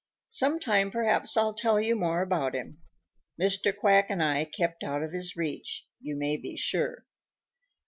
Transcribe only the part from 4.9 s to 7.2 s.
of his reach, you may be sure.